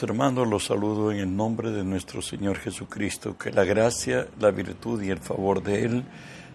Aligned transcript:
Hermanos, 0.00 0.48
los 0.48 0.64
saludo 0.64 1.12
en 1.12 1.18
el 1.18 1.36
nombre 1.36 1.70
de 1.70 1.84
nuestro 1.84 2.22
Señor 2.22 2.56
Jesucristo. 2.56 3.36
Que 3.36 3.50
la 3.50 3.64
gracia, 3.64 4.26
la 4.40 4.50
virtud 4.50 5.02
y 5.02 5.10
el 5.10 5.18
favor 5.18 5.62
de 5.62 5.84
Él 5.84 6.04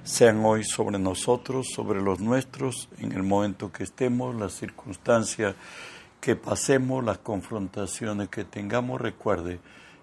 sean 0.04 0.44
hoy 0.44 0.64
sobre 0.64 0.98
nosotros, 0.98 1.68
sobre 1.74 2.02
los 2.02 2.20
nuestros, 2.20 2.90
en 2.98 3.12
el 3.12 3.24
momento 3.24 3.72
que 3.72 3.84
estemos, 3.84 4.34
las 4.36 4.54
circunstancias 4.54 5.56
que 6.20 6.36
pasemos, 6.36 7.04
las 7.04 7.20
confrontaciones 7.20 8.30
que 8.30 8.44
tengamos. 8.44 9.00
Recuerde 9.00 9.60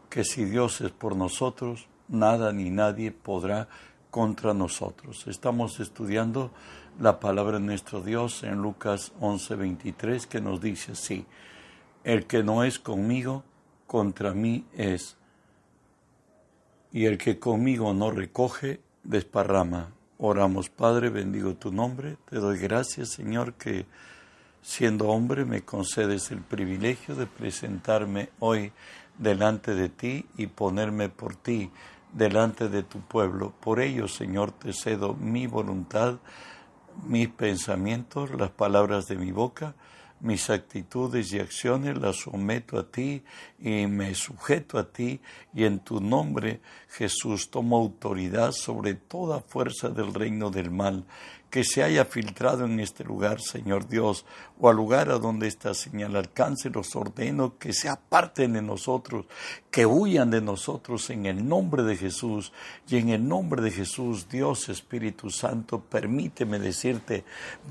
que 0.09 0.23
si 0.23 0.45
Dios 0.45 0.81
es 0.81 0.93
por 0.93 1.17
nosotros, 1.17 1.89
nada 2.09 2.53
ni 2.53 2.71
nadie 2.71 3.11
podrá 3.11 3.69
contra 4.11 4.55
nosotros. 4.55 5.27
Estamos 5.27 5.81
estudiando 5.81 6.53
la 7.01 7.19
palabra 7.19 7.59
de 7.59 7.65
nuestro 7.65 8.01
Dios 8.01 8.45
en 8.45 8.63
Lucas 8.63 9.13
11:23 9.21 10.27
que 10.27 10.41
nos 10.41 10.61
dice 10.61 10.93
así. 10.93 11.27
El 12.05 12.27
que 12.27 12.43
no 12.43 12.65
es 12.65 12.79
conmigo, 12.79 13.43
contra 13.87 14.35
mí 14.35 14.67
es. 14.77 15.17
Y 16.93 17.07
el 17.07 17.19
que 17.19 17.39
conmigo 17.39 17.93
no 17.95 18.11
recoge, 18.11 18.81
desparrama. 19.03 19.91
Oramos, 20.19 20.69
Padre, 20.69 21.09
bendigo 21.09 21.55
tu 21.55 21.73
nombre. 21.73 22.17
Te 22.31 22.37
doy 22.37 22.59
gracias, 22.59 23.11
Señor, 23.11 23.55
que 23.55 23.87
siendo 24.63 25.09
hombre 25.09 25.45
me 25.45 25.63
concedes 25.63 26.31
el 26.31 26.41
privilegio 26.41 27.15
de 27.15 27.27
presentarme 27.27 28.31
hoy 28.39 28.73
delante 29.19 29.75
de 29.75 29.89
ti 29.89 30.27
y 30.37 30.47
ponerme 30.47 31.09
por 31.09 31.37
ti 31.37 31.71
delante 32.13 32.69
de 32.69 32.83
tu 32.83 33.01
pueblo. 33.01 33.53
Por 33.61 33.81
ello, 33.81 34.09
Señor, 34.09 34.53
te 34.53 34.73
cedo 34.73 35.15
mi 35.15 35.47
voluntad, 35.47 36.19
mis 37.07 37.29
pensamientos, 37.29 38.31
las 38.39 38.51
palabras 38.51 39.07
de 39.07 39.17
mi 39.17 39.33
boca, 39.33 39.75
mis 40.21 40.49
actitudes 40.51 41.33
y 41.33 41.39
acciones 41.39 41.99
las 41.99 42.17
someto 42.17 42.79
a 42.79 42.91
ti 42.91 43.23
y 43.59 43.87
me 43.87 44.15
sujeto 44.15 44.79
a 44.79 44.85
ti 44.91 45.21
y 45.53 45.65
en 45.65 45.81
tu 45.81 46.01
nombre 46.01 46.61
Jesús 46.89 47.51
tomo 47.51 47.77
autoridad 47.77 48.53
sobre 48.53 48.95
toda 48.95 49.41
fuerza 49.41 49.89
del 49.89 50.15
reino 50.15 50.51
del 50.51 50.71
mal 50.71 51.05
que 51.55 51.63
se 51.63 51.85
haya 51.85 52.05
filtrado 52.05 52.65
en 52.65 52.81
este 52.81 53.05
lugar, 53.05 53.41
Señor 53.41 53.87
Dios, 53.87 54.27
o 54.59 54.69
al 54.69 54.75
lugar 54.75 55.09
a 55.09 55.21
donde 55.21 55.47
esta 55.47 55.73
señal 55.73 56.17
alcance, 56.17 56.69
los 56.69 56.97
ordeno 56.97 57.59
que 57.59 57.73
se 57.73 57.89
aparten 57.89 58.55
de 58.55 58.61
nosotros, 58.61 59.27
que 59.71 59.87
huyan 59.87 60.33
de 60.33 60.41
nosotros 60.41 61.11
en 61.11 61.27
el 61.27 61.47
nombre 61.47 61.85
de 61.85 61.97
Jesús. 61.97 62.53
Y 62.89 62.97
en 62.97 63.11
el 63.11 63.29
nombre 63.29 63.63
de 63.63 63.71
Jesús, 63.71 64.29
Dios 64.29 64.69
Espíritu 64.69 65.31
Santo, 65.31 65.79
permíteme 65.79 66.59
decirte, 66.59 67.23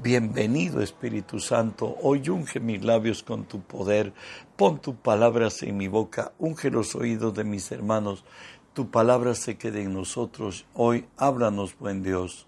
bienvenido 0.01 0.79
Espíritu 0.81 1.41
Santo, 1.41 1.97
hoy 2.03 2.29
unge 2.29 2.61
mis 2.61 2.81
labios 2.85 3.21
con 3.21 3.43
tu 3.43 3.59
poder, 3.59 4.13
pon 4.55 4.79
tus 4.79 4.95
palabras 4.95 5.61
en 5.61 5.75
mi 5.75 5.89
boca, 5.89 6.31
unge 6.39 6.71
los 6.71 6.95
oídos 6.95 7.33
de 7.33 7.43
mis 7.43 7.69
hermanos, 7.69 8.23
tu 8.71 8.89
palabra 8.89 9.35
se 9.35 9.57
quede 9.57 9.81
en 9.81 9.93
nosotros. 9.93 10.65
Hoy 10.73 11.05
háblanos, 11.17 11.77
buen 11.77 12.01
Dios. 12.01 12.47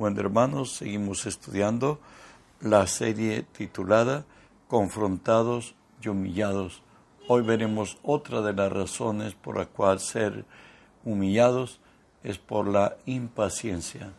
Bueno, 0.00 0.18
hermanos, 0.22 0.76
seguimos 0.76 1.26
estudiando 1.26 2.00
la 2.62 2.86
serie 2.86 3.42
titulada 3.42 4.24
Confrontados 4.66 5.74
y 6.00 6.08
humillados. 6.08 6.82
Hoy 7.28 7.42
veremos 7.42 7.98
otra 8.02 8.40
de 8.40 8.54
las 8.54 8.72
razones 8.72 9.34
por 9.34 9.58
la 9.58 9.66
cual 9.66 10.00
ser 10.00 10.46
humillados 11.04 11.80
es 12.22 12.38
por 12.38 12.66
la 12.66 12.96
impaciencia. 13.04 14.14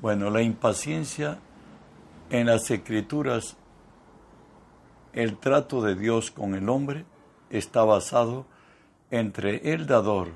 Bueno, 0.00 0.30
la 0.30 0.42
impaciencia 0.42 1.40
en 2.30 2.46
las 2.46 2.70
escrituras, 2.70 3.56
el 5.12 5.38
trato 5.38 5.82
de 5.82 5.96
Dios 5.96 6.30
con 6.30 6.54
el 6.54 6.68
hombre 6.68 7.04
está 7.50 7.82
basado 7.82 8.46
entre 9.10 9.72
el 9.72 9.88
dador, 9.88 10.28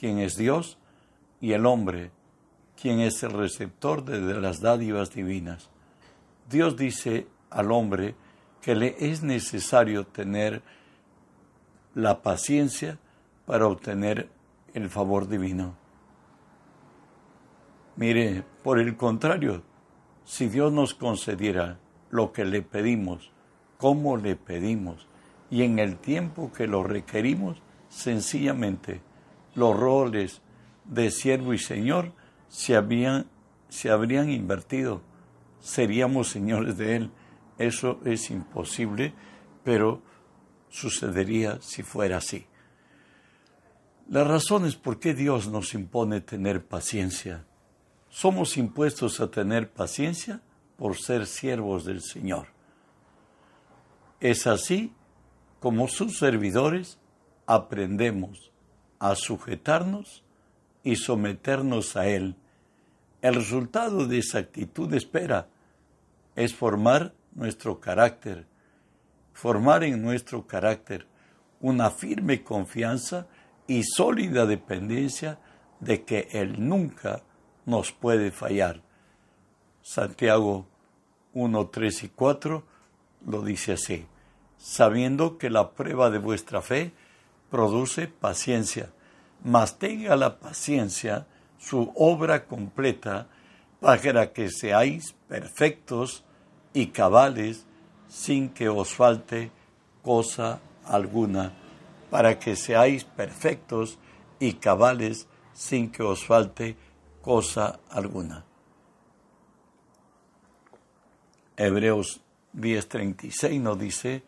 quien 0.00 0.18
es 0.18 0.34
Dios, 0.38 0.78
y 1.42 1.52
el 1.52 1.66
hombre, 1.66 2.10
quien 2.80 3.00
es 3.00 3.22
el 3.22 3.32
receptor 3.32 4.04
de, 4.04 4.40
las 4.40 4.60
dádivas 4.60 5.10
divinas. 5.10 5.68
Dios 6.48 6.76
dice 6.76 7.26
al 7.50 7.72
hombre 7.72 8.14
que 8.60 8.74
le 8.74 8.96
es 8.98 9.22
necesario 9.22 10.06
tener 10.06 10.62
la 11.94 12.22
paciencia 12.22 12.98
para 13.46 13.66
obtener 13.66 14.28
el 14.74 14.88
favor 14.88 15.28
divino. 15.28 15.74
Mire, 17.96 18.44
por 18.62 18.78
el 18.78 18.96
contrario, 18.96 19.62
si 20.24 20.48
Dios 20.48 20.72
nos 20.72 20.94
concediera 20.94 21.78
lo 22.10 22.32
que 22.32 22.44
le 22.44 22.62
pedimos, 22.62 23.32
como 23.76 24.16
le 24.16 24.36
pedimos, 24.36 25.08
y 25.50 25.62
en 25.62 25.78
el 25.78 25.96
tiempo 25.96 26.52
que 26.52 26.68
lo 26.68 26.84
requerimos, 26.84 27.60
sencillamente 27.88 29.00
los 29.54 29.76
roles 29.76 30.42
de 30.84 31.10
siervo 31.10 31.54
y 31.54 31.58
señor 31.58 32.12
se, 32.48 32.76
habían, 32.76 33.26
se 33.68 33.90
habrían 33.90 34.30
invertido, 34.30 35.02
seríamos 35.60 36.28
señores 36.28 36.76
de 36.76 36.96
Él. 36.96 37.10
Eso 37.58 38.00
es 38.04 38.30
imposible, 38.30 39.14
pero 39.64 40.02
sucedería 40.68 41.58
si 41.60 41.82
fuera 41.82 42.18
así. 42.18 42.46
Las 44.08 44.26
razones 44.26 44.76
por 44.76 44.98
qué 44.98 45.12
Dios 45.12 45.48
nos 45.48 45.74
impone 45.74 46.20
tener 46.20 46.64
paciencia. 46.64 47.44
Somos 48.08 48.56
impuestos 48.56 49.20
a 49.20 49.30
tener 49.30 49.70
paciencia 49.70 50.40
por 50.76 50.96
ser 50.96 51.26
siervos 51.26 51.84
del 51.84 52.00
Señor. 52.00 52.48
Es 54.20 54.46
así 54.46 54.94
como 55.60 55.88
sus 55.88 56.18
servidores 56.18 56.98
aprendemos 57.46 58.50
a 58.98 59.14
sujetarnos 59.14 60.24
y 60.82 60.96
someternos 60.96 61.96
a 61.96 62.06
Él. 62.08 62.36
El 63.20 63.34
resultado 63.34 64.06
de 64.06 64.18
esa 64.18 64.38
actitud 64.38 64.88
de 64.88 64.98
espera 64.98 65.48
es 66.36 66.54
formar 66.54 67.14
nuestro 67.34 67.80
carácter, 67.80 68.46
formar 69.32 69.84
en 69.84 70.02
nuestro 70.02 70.46
carácter 70.46 71.06
una 71.60 71.90
firme 71.90 72.44
confianza 72.44 73.26
y 73.66 73.82
sólida 73.82 74.46
dependencia 74.46 75.38
de 75.80 76.04
que 76.04 76.28
Él 76.32 76.68
nunca 76.68 77.22
nos 77.66 77.92
puede 77.92 78.30
fallar. 78.30 78.82
Santiago 79.82 80.66
1, 81.34 81.66
3 81.68 82.04
y 82.04 82.08
4 82.08 82.64
lo 83.26 83.42
dice 83.42 83.72
así, 83.72 84.06
sabiendo 84.56 85.38
que 85.38 85.50
la 85.50 85.72
prueba 85.72 86.10
de 86.10 86.18
vuestra 86.18 86.62
fe 86.62 86.92
produce 87.50 88.06
paciencia 88.08 88.90
mas 89.44 89.78
tenga 89.78 90.16
la 90.16 90.38
paciencia 90.38 91.26
su 91.58 91.92
obra 91.96 92.46
completa 92.46 93.28
para 93.80 94.32
que 94.32 94.50
seáis 94.50 95.14
perfectos 95.28 96.24
y 96.72 96.86
cabales 96.86 97.66
sin 98.08 98.48
que 98.50 98.68
os 98.68 98.94
falte 98.94 99.50
cosa 100.02 100.60
alguna, 100.84 101.52
para 102.10 102.38
que 102.38 102.56
seáis 102.56 103.04
perfectos 103.04 103.98
y 104.40 104.54
cabales 104.54 105.28
sin 105.52 105.90
que 105.90 106.02
os 106.02 106.24
falte 106.24 106.76
cosa 107.20 107.80
alguna. 107.90 108.44
Hebreos 111.56 112.20
10:36 112.54 113.60
nos 113.60 113.78
dice, 113.78 114.22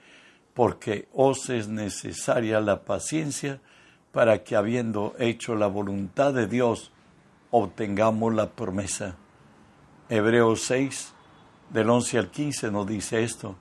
porque 0.54 1.08
os 1.12 1.48
es 1.48 1.68
necesaria 1.68 2.60
la 2.60 2.84
paciencia, 2.84 3.60
para 4.12 4.42
que 4.42 4.56
habiendo 4.56 5.14
hecho 5.18 5.54
la 5.54 5.66
voluntad 5.66 6.34
de 6.34 6.46
Dios, 6.46 6.90
obtengamos 7.50 8.34
la 8.34 8.50
promesa. 8.50 9.16
Hebreos 10.08 10.62
6, 10.62 11.14
del 11.70 11.90
11 11.90 12.18
al 12.18 12.30
15 12.30 12.70
nos 12.70 12.86
dice 12.86 13.22
esto. 13.22 13.56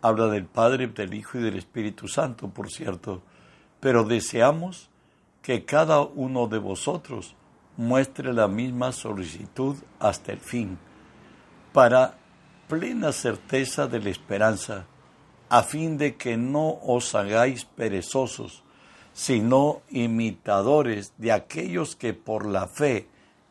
Habla 0.00 0.28
del 0.28 0.46
Padre, 0.46 0.88
del 0.88 1.14
Hijo 1.14 1.38
y 1.38 1.42
del 1.42 1.58
Espíritu 1.58 2.08
Santo, 2.08 2.48
por 2.48 2.70
cierto. 2.70 3.22
Pero 3.80 4.04
deseamos 4.04 4.88
que 5.42 5.64
cada 5.64 6.00
uno 6.00 6.46
de 6.46 6.58
vosotros 6.58 7.36
muestre 7.76 8.32
la 8.32 8.48
misma 8.48 8.92
solicitud 8.92 9.76
hasta 9.98 10.32
el 10.32 10.38
fin, 10.38 10.78
para 11.72 12.16
plena 12.68 13.12
certeza 13.12 13.86
de 13.86 14.00
la 14.00 14.10
esperanza, 14.10 14.86
a 15.48 15.62
fin 15.62 15.98
de 15.98 16.16
que 16.16 16.36
no 16.36 16.78
os 16.82 17.14
hagáis 17.14 17.64
perezosos, 17.64 18.62
sino 19.12 19.82
imitadores 19.90 21.12
de 21.18 21.32
aquellos 21.32 21.96
que 21.96 22.14
por 22.14 22.46
la 22.46 22.66
fe 22.66 23.08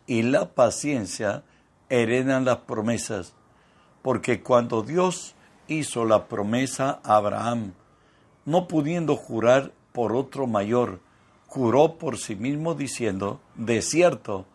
y 0.07 0.23
la 0.23 0.53
paciencia 0.53 1.43
heredan 1.89 2.45
las 2.45 2.57
promesas. 2.59 3.33
Porque 4.01 4.41
cuando 4.41 4.81
Dios 4.81 5.35
hizo 5.67 6.05
la 6.05 6.27
promesa 6.27 6.99
a 7.03 7.17
Abraham, 7.17 7.73
no 8.45 8.67
pudiendo 8.67 9.15
jurar 9.15 9.71
por 9.91 10.13
otro 10.13 10.47
mayor, 10.47 10.99
juró 11.47 11.97
por 11.97 12.17
sí 12.17 12.35
mismo 12.35 12.73
diciendo, 12.73 13.39
de 13.55 13.81
cierto, 13.81 14.45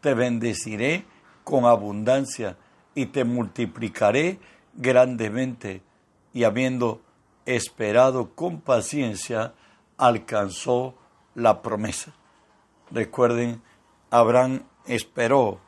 te 0.00 0.14
bendeciré 0.14 1.04
con 1.44 1.64
abundancia 1.64 2.56
y 2.94 3.06
te 3.06 3.24
multiplicaré 3.24 4.40
grandemente. 4.74 5.82
Y 6.32 6.44
habiendo 6.44 7.00
esperado 7.44 8.30
con 8.34 8.60
paciencia, 8.60 9.54
alcanzó 9.96 10.94
la 11.34 11.62
promesa. 11.62 12.12
Recuerden, 12.90 13.62
Abraham 14.10 14.62
esperó 14.86 15.60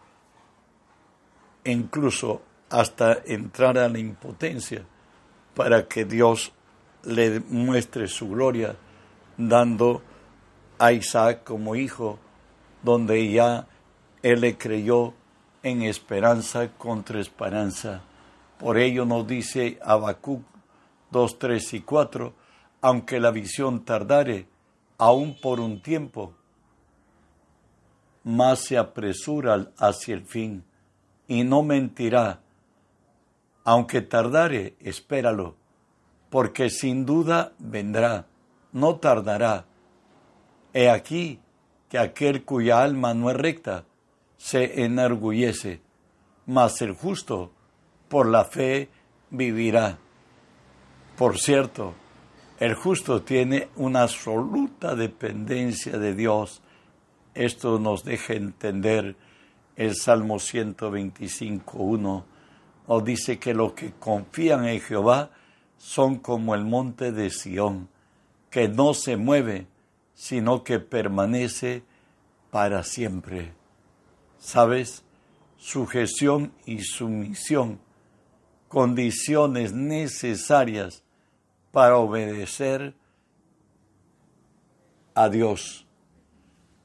incluso 1.64 2.42
hasta 2.70 3.18
entrar 3.24 3.78
a 3.78 3.88
la 3.88 3.98
impotencia 3.98 4.84
para 5.54 5.88
que 5.88 6.04
Dios 6.04 6.52
le 7.02 7.40
muestre 7.40 8.06
su 8.06 8.28
gloria, 8.28 8.76
dando 9.36 10.02
a 10.78 10.92
Isaac 10.92 11.44
como 11.44 11.74
hijo, 11.74 12.18
donde 12.82 13.30
ya 13.30 13.66
él 14.22 14.40
le 14.40 14.56
creyó 14.56 15.14
en 15.62 15.82
esperanza 15.82 16.68
contra 16.76 17.20
esperanza. 17.20 18.02
Por 18.58 18.78
ello 18.78 19.04
nos 19.04 19.26
dice 19.26 19.78
Habacuc 19.82 20.42
2, 21.10 21.38
3 21.38 21.74
y 21.74 21.80
4, 21.80 22.32
aunque 22.80 23.20
la 23.20 23.30
visión 23.30 23.84
tardare, 23.84 24.48
aún 24.98 25.38
por 25.40 25.60
un 25.60 25.82
tiempo, 25.82 26.34
más 28.24 28.60
se 28.60 28.76
apresura 28.76 29.70
hacia 29.78 30.14
el 30.14 30.26
fin, 30.26 30.64
y 31.26 31.44
no 31.44 31.62
mentirá. 31.62 32.40
Aunque 33.64 34.00
tardare, 34.00 34.76
espéralo, 34.80 35.56
porque 36.30 36.70
sin 36.70 37.04
duda 37.04 37.52
vendrá, 37.58 38.26
no 38.72 38.96
tardará. 38.96 39.66
He 40.72 40.90
aquí 40.90 41.40
que 41.88 41.98
aquel 41.98 42.44
cuya 42.44 42.82
alma 42.82 43.14
no 43.14 43.30
es 43.30 43.36
recta 43.36 43.84
se 44.36 44.84
enorgullece, 44.84 45.80
mas 46.46 46.80
el 46.82 46.94
justo 46.94 47.50
por 48.08 48.26
la 48.26 48.44
fe 48.44 48.88
vivirá. 49.30 49.98
Por 51.16 51.38
cierto, 51.38 51.94
el 52.60 52.74
justo 52.74 53.22
tiene 53.22 53.68
una 53.76 54.02
absoluta 54.02 54.96
dependencia 54.96 55.96
de 55.96 56.14
Dios. 56.14 56.60
Esto 57.34 57.78
nos 57.78 58.02
deja 58.04 58.34
entender 58.34 59.14
el 59.76 59.94
Salmo 59.94 60.36
125.1. 60.36 62.24
Nos 62.88 63.04
dice 63.04 63.38
que 63.38 63.54
los 63.54 63.74
que 63.74 63.92
confían 63.92 64.66
en 64.66 64.80
Jehová 64.80 65.30
son 65.76 66.16
como 66.16 66.56
el 66.56 66.64
monte 66.64 67.12
de 67.12 67.30
Sión, 67.30 67.88
que 68.50 68.68
no 68.68 68.92
se 68.92 69.16
mueve, 69.16 69.68
sino 70.14 70.64
que 70.64 70.80
permanece 70.80 71.84
para 72.50 72.82
siempre. 72.82 73.52
¿Sabes? 74.40 75.04
Sujeción 75.58 76.52
y 76.66 76.80
sumisión, 76.80 77.78
condiciones 78.66 79.72
necesarias 79.72 81.04
para 81.72 81.96
obedecer 81.96 82.94
a 85.14 85.28
Dios. 85.28 85.86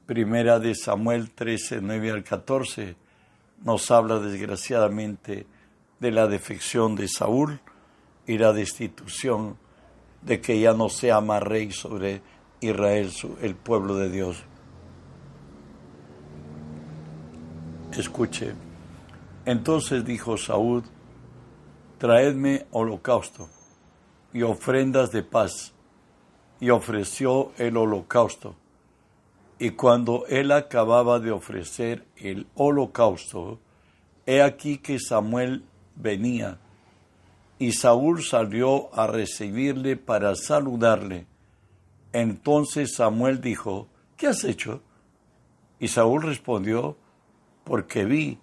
Primera 0.06 0.58
de 0.58 0.74
Samuel 0.74 1.30
13, 1.30 1.80
9 1.80 2.10
al 2.10 2.24
14 2.24 2.96
nos 3.64 3.90
habla 3.90 4.18
desgraciadamente 4.18 5.46
de 6.00 6.10
la 6.10 6.26
defección 6.26 6.96
de 6.96 7.08
Saúl 7.08 7.60
y 8.26 8.36
la 8.36 8.52
destitución 8.52 9.56
de 10.20 10.40
que 10.40 10.60
ya 10.60 10.74
no 10.74 10.88
sea 10.88 11.20
más 11.20 11.42
rey 11.42 11.70
sobre 11.70 12.20
Israel, 12.60 13.10
el 13.40 13.54
pueblo 13.54 13.96
de 13.96 14.10
Dios. 14.10 14.42
Escuche. 17.92 18.52
Entonces 19.46 20.04
dijo 20.04 20.36
Saúl, 20.36 20.82
traedme 21.98 22.66
holocausto 22.72 23.48
y 24.34 24.42
ofrendas 24.42 25.10
de 25.12 25.22
paz. 25.22 25.72
Y 26.60 26.68
ofreció 26.68 27.52
el 27.56 27.78
holocausto. 27.78 28.56
Y 29.58 29.70
cuando 29.70 30.26
él 30.28 30.52
acababa 30.52 31.20
de 31.20 31.30
ofrecer 31.30 32.04
el 32.16 32.46
holocausto, 32.54 33.60
he 34.26 34.42
aquí 34.42 34.78
que 34.78 34.98
Samuel 34.98 35.64
venía. 35.94 36.58
Y 37.58 37.72
Saúl 37.72 38.22
salió 38.22 38.92
a 38.94 39.06
recibirle 39.06 39.96
para 39.96 40.34
saludarle. 40.34 41.26
Entonces 42.12 42.96
Samuel 42.96 43.40
dijo, 43.40 43.88
¿qué 44.16 44.26
has 44.26 44.44
hecho? 44.44 44.82
Y 45.78 45.88
Saúl 45.88 46.22
respondió, 46.22 46.96
porque 47.62 48.04
vi 48.04 48.38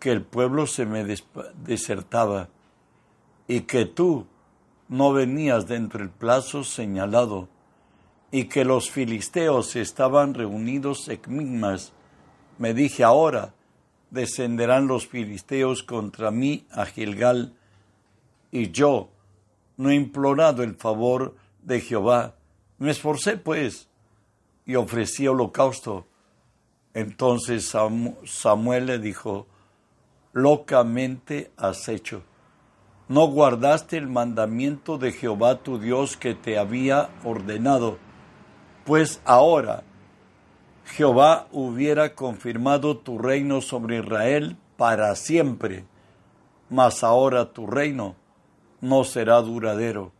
que 0.00 0.10
el 0.10 0.22
pueblo 0.22 0.66
se 0.66 0.86
me 0.86 1.04
desertaba 1.64 2.48
y 3.46 3.60
que 3.60 3.84
tú 3.84 4.26
no 4.92 5.12
venías 5.14 5.66
dentro 5.66 6.00
del 6.00 6.10
plazo 6.10 6.64
señalado 6.64 7.48
y 8.30 8.44
que 8.44 8.64
los 8.64 8.90
filisteos 8.90 9.74
estaban 9.74 10.34
reunidos 10.34 11.08
en 11.08 11.60
Me 12.58 12.74
dije 12.74 13.02
ahora, 13.02 13.54
descenderán 14.10 14.86
los 14.86 15.06
filisteos 15.06 15.82
contra 15.82 16.30
mí 16.30 16.66
a 16.70 16.84
Gilgal, 16.84 17.54
y 18.50 18.70
yo 18.70 19.08
no 19.78 19.88
he 19.88 19.94
implorado 19.94 20.62
el 20.62 20.74
favor 20.74 21.36
de 21.62 21.80
Jehová. 21.80 22.34
Me 22.78 22.90
esforcé 22.90 23.38
pues 23.38 23.88
y 24.66 24.74
ofrecí 24.74 25.26
holocausto 25.26 26.06
entonces 26.94 27.74
Samuel 28.24 28.86
le 28.86 28.98
dijo, 28.98 29.46
locamente 30.32 31.50
has 31.56 31.88
hecho. 31.88 32.22
No 33.12 33.26
guardaste 33.26 33.98
el 33.98 34.08
mandamiento 34.08 34.96
de 34.96 35.12
Jehová 35.12 35.56
tu 35.56 35.78
Dios 35.78 36.16
que 36.16 36.34
te 36.34 36.56
había 36.56 37.10
ordenado, 37.24 37.98
pues 38.86 39.20
ahora 39.26 39.82
Jehová 40.86 41.46
hubiera 41.52 42.14
confirmado 42.14 42.96
tu 42.96 43.18
reino 43.18 43.60
sobre 43.60 43.98
Israel 43.98 44.56
para 44.78 45.14
siempre, 45.14 45.84
mas 46.70 47.04
ahora 47.04 47.52
tu 47.52 47.66
reino 47.66 48.16
no 48.80 49.04
será 49.04 49.42
duradero. 49.42 50.12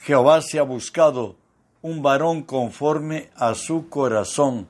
Jehová 0.00 0.42
se 0.42 0.58
ha 0.58 0.64
buscado 0.64 1.36
un 1.82 2.02
varón 2.02 2.42
conforme 2.42 3.30
a 3.36 3.54
su 3.54 3.88
corazón 3.88 4.66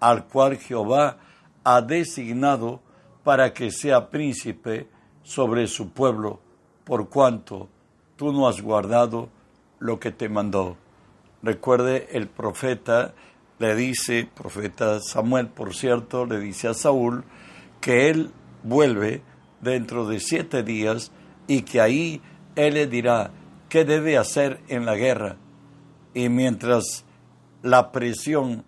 al 0.00 0.26
cual 0.26 0.56
Jehová 0.56 1.18
ha 1.62 1.80
designado 1.80 2.80
para 3.22 3.54
que 3.54 3.70
sea 3.70 4.10
príncipe 4.10 4.88
sobre 5.22 5.68
su 5.68 5.90
pueblo, 5.90 6.40
por 6.88 7.10
cuanto 7.10 7.68
tú 8.16 8.32
no 8.32 8.48
has 8.48 8.62
guardado 8.62 9.28
lo 9.78 10.00
que 10.00 10.10
te 10.10 10.30
mandó. 10.30 10.78
Recuerde, 11.42 12.08
el 12.12 12.28
profeta 12.28 13.14
le 13.58 13.76
dice, 13.76 14.26
profeta 14.34 14.98
Samuel, 15.00 15.48
por 15.48 15.74
cierto, 15.74 16.24
le 16.24 16.40
dice 16.40 16.66
a 16.66 16.72
Saúl 16.72 17.24
que 17.82 18.08
él 18.08 18.30
vuelve 18.62 19.22
dentro 19.60 20.08
de 20.08 20.18
siete 20.18 20.62
días 20.62 21.12
y 21.46 21.60
que 21.60 21.82
ahí 21.82 22.22
él 22.56 22.74
le 22.74 22.86
dirá 22.86 23.32
qué 23.68 23.84
debe 23.84 24.16
hacer 24.16 24.58
en 24.68 24.86
la 24.86 24.96
guerra. 24.96 25.36
Y 26.14 26.30
mientras 26.30 27.04
la 27.62 27.92
presión 27.92 28.64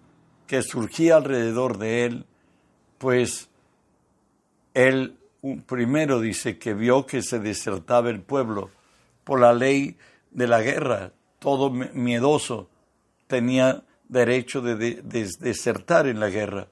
que 0.47 0.63
surgía 0.63 1.17
alrededor 1.17 1.79
de 1.79 2.05
él, 2.05 2.27
pues 2.99 3.49
él 4.75 5.17
primero 5.67 6.21
dice 6.21 6.59
que 6.59 6.75
vio 6.75 7.07
que 7.07 7.23
se 7.23 7.39
desertaba 7.39 8.11
el 8.11 8.21
pueblo 8.21 8.71
por 9.25 9.41
la 9.41 9.53
ley 9.53 9.97
de 10.31 10.47
la 10.47 10.61
guerra, 10.61 11.13
todo 11.39 11.71
miedoso 11.71 12.69
tenía 13.27 13.83
derecho 14.09 14.61
de, 14.61 14.75
desertar 15.41 16.07
en 16.07 16.21
la 16.21 16.29
guerra. 16.29 16.69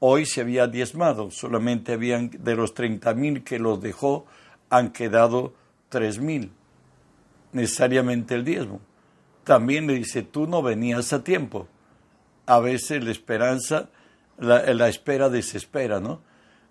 Hoy 0.00 0.26
se 0.26 0.42
había 0.42 0.66
diezmado, 0.66 1.30
solamente 1.30 1.92
habían 1.92 2.30
de 2.30 2.54
los 2.54 2.74
treinta 2.74 3.14
mil 3.14 3.42
que 3.42 3.58
los 3.58 3.80
dejó, 3.80 4.26
han 4.70 4.92
quedado 4.92 5.54
tres 5.88 6.18
mil, 6.18 6.52
necesariamente 7.52 8.34
el 8.34 8.44
diezmo. 8.44 8.80
También 9.44 9.86
le 9.86 9.94
dice, 9.94 10.22
tú 10.22 10.46
no 10.46 10.62
venías 10.62 11.12
a 11.12 11.24
tiempo 11.24 11.66
a 12.48 12.60
veces 12.60 13.04
la 13.04 13.10
esperanza, 13.10 13.90
la, 14.38 14.88
espera 14.88 15.28
desespera, 15.28 16.00
¿no? 16.00 16.22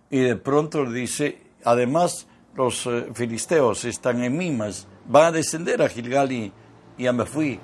Y 0.10 0.20
de 0.20 0.36
pronto 0.36 0.86
dice, 0.86 1.42
además 1.64 2.28
los 2.56 2.86
eh, 2.88 3.08
filisteos 3.14 3.86
están 3.86 4.24
en 4.24 4.38
Mimas, 4.38 4.88
van 5.08 5.26
a 5.26 5.32
descender 5.32 5.82
a 5.82 5.90
Gilgal 5.90 6.32
y, 6.32 6.52
ya 6.98 7.14
me 7.14 7.26
fui. 7.26 7.60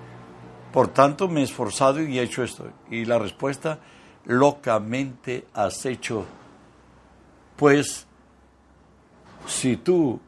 Por 0.72 0.90
tanto 0.90 1.28
me 1.28 1.42
he 1.42 1.44
esforzado 1.44 2.02
y 2.02 2.20
he 2.20 2.24
hecho 2.24 2.44
esto. 2.44 2.70
Y 2.90 3.06
la 3.06 3.18
respuesta, 3.18 3.80
locamente 4.26 5.48
has 5.54 5.86
hecho. 5.86 6.26
Pues 7.56 8.08
si 9.48 9.78
tú 9.78 10.20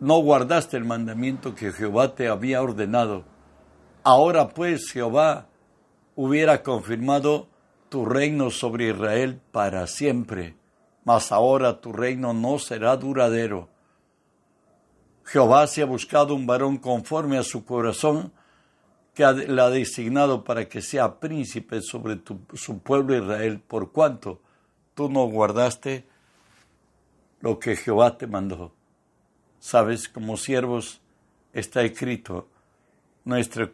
no 0.00 0.18
guardaste 0.18 0.76
el 0.76 0.84
mandamiento 0.84 1.54
que 1.54 1.72
Jehová 1.72 2.14
te 2.14 2.28
había 2.28 2.62
ordenado, 2.62 3.24
ahora 4.02 4.48
pues 4.48 4.90
Jehová 4.90 5.46
hubiera 6.16 6.62
confirmado 6.62 7.48
tu 7.94 8.04
reino 8.04 8.50
sobre 8.50 8.88
Israel 8.88 9.40
para 9.52 9.86
siempre, 9.86 10.56
mas 11.04 11.30
ahora 11.30 11.80
tu 11.80 11.92
reino 11.92 12.32
no 12.32 12.58
será 12.58 12.96
duradero. 12.96 13.68
Jehová 15.22 15.68
se 15.68 15.82
ha 15.82 15.84
buscado 15.86 16.34
un 16.34 16.44
varón 16.44 16.78
conforme 16.78 17.38
a 17.38 17.44
su 17.44 17.64
corazón, 17.64 18.32
que 19.14 19.24
le 19.24 19.62
ha 19.62 19.70
designado 19.70 20.42
para 20.42 20.68
que 20.68 20.82
sea 20.82 21.20
príncipe 21.20 21.82
sobre 21.82 22.20
su 22.54 22.80
pueblo 22.80 23.16
Israel, 23.16 23.60
por 23.60 23.92
cuanto 23.92 24.40
tú 24.96 25.08
no 25.08 25.26
guardaste 25.26 26.04
lo 27.42 27.60
que 27.60 27.76
Jehová 27.76 28.18
te 28.18 28.26
mandó. 28.26 28.72
Sabes, 29.60 30.08
como 30.08 30.36
siervos 30.36 31.00
está 31.52 31.82
escrito 31.82 32.48
nuestro 33.24 33.70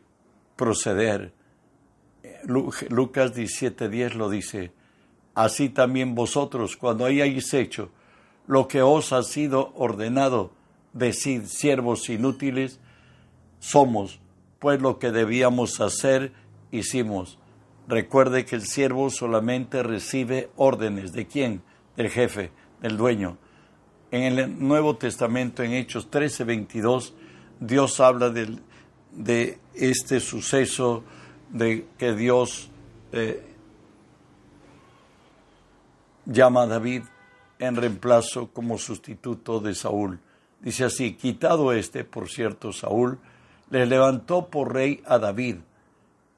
proceder. 0.56 1.39
Lucas 2.44 3.34
17:10 3.34 4.14
lo 4.14 4.30
dice. 4.30 4.72
Así 5.34 5.68
también 5.68 6.14
vosotros, 6.14 6.76
cuando 6.76 7.04
hayáis 7.04 7.54
hecho 7.54 7.90
lo 8.46 8.66
que 8.68 8.82
os 8.82 9.12
ha 9.12 9.22
sido 9.22 9.72
ordenado, 9.76 10.50
decid, 10.92 11.44
siervos 11.44 12.08
inútiles, 12.08 12.80
somos, 13.60 14.20
pues 14.58 14.80
lo 14.80 14.98
que 14.98 15.12
debíamos 15.12 15.80
hacer, 15.80 16.32
hicimos. 16.72 17.38
Recuerde 17.86 18.44
que 18.44 18.56
el 18.56 18.62
siervo 18.62 19.10
solamente 19.10 19.82
recibe 19.82 20.50
órdenes. 20.56 21.12
¿De 21.12 21.26
quién? 21.26 21.62
Del 21.96 22.10
jefe, 22.10 22.50
del 22.82 22.96
dueño. 22.96 23.38
En 24.10 24.22
el 24.22 24.58
Nuevo 24.58 24.96
Testamento, 24.96 25.62
en 25.62 25.72
Hechos 25.72 26.10
13, 26.10 26.44
22, 26.44 27.14
Dios 27.60 28.00
habla 28.00 28.30
de 28.30 29.58
este 29.74 30.20
suceso 30.20 31.04
de 31.50 31.86
que 31.98 32.14
Dios 32.14 32.70
eh, 33.12 33.42
llama 36.26 36.62
a 36.62 36.66
David 36.66 37.02
en 37.58 37.76
reemplazo 37.76 38.48
como 38.52 38.78
sustituto 38.78 39.60
de 39.60 39.74
Saúl. 39.74 40.20
Dice 40.60 40.84
así, 40.84 41.14
quitado 41.14 41.72
este, 41.72 42.04
por 42.04 42.28
cierto, 42.28 42.72
Saúl, 42.72 43.18
le 43.70 43.86
levantó 43.86 44.46
por 44.46 44.74
rey 44.74 45.02
a 45.06 45.18
David, 45.18 45.56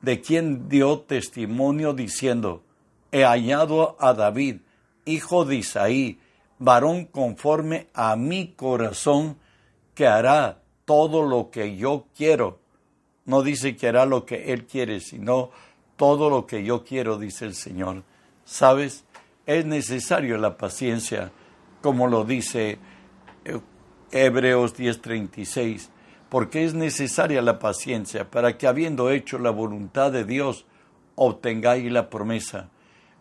de 0.00 0.21
quien 0.21 0.69
dio 0.69 1.00
testimonio 1.00 1.92
diciendo, 1.92 2.62
he 3.11 3.25
hallado 3.25 3.97
a 4.00 4.14
David, 4.14 4.61
hijo 5.04 5.45
de 5.45 5.57
Isaí, 5.57 6.19
varón 6.59 7.07
conforme 7.07 7.88
a 7.95 8.16
mi 8.16 8.49
corazón, 8.49 9.37
que 9.95 10.07
hará 10.07 10.62
todo 10.85 11.23
lo 11.23 11.50
que 11.50 11.76
yo 11.76 12.07
quiero. 12.16 12.62
No 13.25 13.43
dice 13.43 13.76
que 13.76 13.88
hará 13.88 14.07
lo 14.07 14.26
que 14.26 14.52
él 14.52 14.67
quiere, 14.67 15.00
sino 15.00 15.50
todo 15.97 16.31
lo 16.31 16.47
que 16.47 16.64
yo 16.64 16.85
quiero, 16.85 17.19
dice 17.19 17.45
el 17.45 17.55
Señor. 17.55 18.02
¿Sabes? 18.45 19.05
Es 19.47 19.64
necesario 19.64 20.38
la 20.38 20.57
paciencia, 20.57 21.33
como 21.81 22.09
lo 22.09 22.25
dice 22.25 22.79
eh, 23.45 23.61
Hebreos 24.11 24.76
10:36, 24.76 25.88
porque 26.29 26.64
es 26.64 26.75
necesaria 26.75 27.43
la 27.43 27.59
paciencia 27.59 28.31
para 28.31 28.57
que 28.57 28.67
habiendo 28.67 29.11
hecho 29.11 29.38
la 29.38 29.50
voluntad 29.50 30.12
de 30.12 30.25
Dios, 30.25 30.67
obtengáis 31.14 31.91
la 31.91 32.11
promesa. 32.11 32.71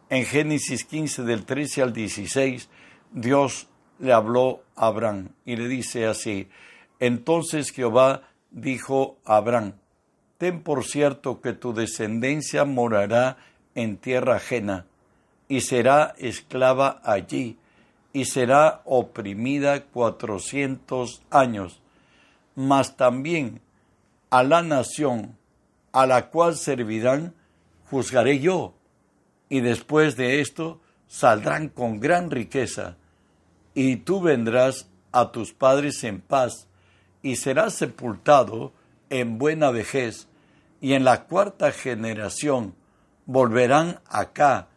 En 0.10 0.26
Génesis 0.26 0.84
15 0.86 1.24
del 1.24 1.46
13 1.46 1.82
al 1.82 1.94
16, 1.94 2.70
Dios 3.12 3.68
le 4.00 4.14
habló 4.14 4.64
a 4.76 4.88
Abraham 4.88 5.30
y 5.46 5.56
le 5.56 5.68
dice 5.68 6.08
así, 6.08 6.50
entonces 7.00 7.72
Jehová 7.72 8.24
dijo 8.50 9.18
a 9.26 9.38
Abraham, 9.38 9.74
ten 10.42 10.64
por 10.64 10.86
cierto 10.86 11.40
que 11.40 11.54
tu 11.54 11.72
descendencia 11.72 12.66
morará 12.66 13.38
en 13.76 13.98
tierra 13.98 14.38
ajena 14.38 14.88
y 15.48 15.62
será 15.62 16.16
esclava 16.18 17.00
allí 17.04 17.60
y 18.12 18.26
será 18.26 18.82
oprimida 18.86 19.84
cuatrocientos 19.84 21.22
años, 21.30 21.80
mas 22.56 22.98
también 22.98 23.62
a 24.32 24.42
la 24.42 24.64
nación 24.64 25.38
a 25.92 26.08
la 26.08 26.32
cual 26.32 26.56
servirán 26.58 27.36
juzgaré 27.92 28.40
yo, 28.40 28.74
y 29.48 29.62
después 29.62 30.16
de 30.16 30.42
esto 30.42 30.82
saldrán 31.08 31.70
con 31.70 32.00
gran 32.00 32.32
riqueza, 32.32 32.98
y 33.76 33.98
tú 33.98 34.22
vendrás 34.22 34.90
a 35.12 35.32
tus 35.32 35.54
padres 35.54 36.04
en 36.04 36.20
paz, 36.20 36.68
y 37.22 37.36
serás 37.36 37.76
sepultado 37.76 38.74
en 39.12 39.38
buena 39.38 39.70
vejez, 39.70 40.30
y 40.82 40.94
en 40.94 41.06
la 41.06 41.26
cuarta 41.26 41.72
generación 41.72 42.76
volverán 43.26 44.02
acá, 44.08 44.68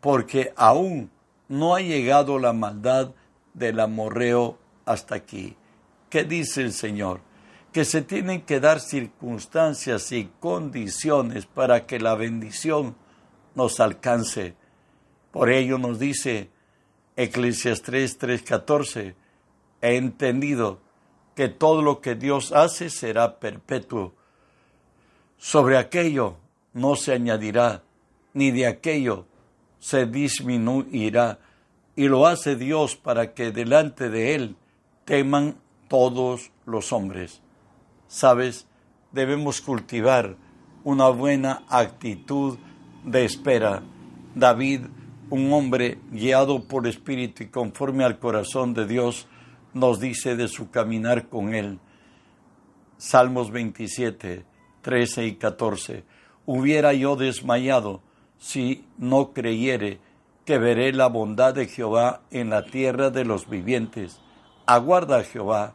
porque 0.00 0.52
aún 0.56 1.10
no 1.48 1.74
ha 1.74 1.80
llegado 1.80 2.38
la 2.38 2.52
maldad 2.52 3.10
del 3.52 3.80
amorreo 3.80 4.58
hasta 4.86 5.16
aquí. 5.16 5.56
¿Qué 6.08 6.24
dice 6.24 6.62
el 6.62 6.72
Señor? 6.72 7.20
Que 7.72 7.84
se 7.84 8.02
tienen 8.02 8.42
que 8.42 8.60
dar 8.60 8.80
circunstancias 8.80 10.12
y 10.12 10.30
condiciones 10.40 11.46
para 11.46 11.86
que 11.86 11.98
la 11.98 12.14
bendición 12.14 12.94
nos 13.54 13.80
alcance. 13.80 14.54
Por 15.32 15.50
ello 15.50 15.76
nos 15.78 15.98
dice 15.98 16.50
Eclesiastes 17.16 18.18
3:14, 18.18 19.14
he 19.80 19.96
entendido 19.96 20.80
que 21.34 21.48
todo 21.48 21.82
lo 21.82 22.00
que 22.00 22.14
Dios 22.14 22.52
hace 22.52 22.90
será 22.90 23.40
perpetuo. 23.40 24.14
Sobre 25.42 25.76
aquello 25.76 26.36
no 26.72 26.94
se 26.94 27.14
añadirá, 27.14 27.82
ni 28.32 28.52
de 28.52 28.68
aquello 28.68 29.26
se 29.80 30.06
disminuirá, 30.06 31.40
y 31.96 32.06
lo 32.06 32.28
hace 32.28 32.54
Dios 32.54 32.94
para 32.94 33.34
que 33.34 33.50
delante 33.50 34.08
de 34.08 34.36
Él 34.36 34.56
teman 35.04 35.56
todos 35.88 36.52
los 36.64 36.92
hombres. 36.92 37.40
Sabes, 38.06 38.68
debemos 39.10 39.60
cultivar 39.60 40.36
una 40.84 41.08
buena 41.08 41.64
actitud 41.68 42.56
de 43.04 43.24
espera. 43.24 43.82
David, 44.36 44.82
un 45.28 45.52
hombre 45.52 45.98
guiado 46.12 46.62
por 46.68 46.86
espíritu 46.86 47.42
y 47.42 47.48
conforme 47.48 48.04
al 48.04 48.20
corazón 48.20 48.74
de 48.74 48.86
Dios, 48.86 49.26
nos 49.74 49.98
dice 49.98 50.36
de 50.36 50.46
su 50.46 50.70
caminar 50.70 51.28
con 51.28 51.52
Él. 51.52 51.80
Salmos 52.96 53.50
27, 53.50 54.51
13 54.82 55.26
y 55.26 55.34
14. 55.36 56.04
Hubiera 56.44 56.92
yo 56.92 57.16
desmayado 57.16 58.02
si 58.38 58.84
no 58.98 59.32
creyere 59.32 60.00
que 60.44 60.58
veré 60.58 60.92
la 60.92 61.06
bondad 61.06 61.54
de 61.54 61.66
Jehová 61.66 62.22
en 62.30 62.50
la 62.50 62.64
tierra 62.64 63.10
de 63.10 63.24
los 63.24 63.48
vivientes. 63.48 64.20
Aguarda 64.66 65.22
Jehová, 65.24 65.74